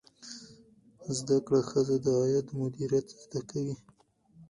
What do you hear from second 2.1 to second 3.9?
عاید مدیریت زده کوي.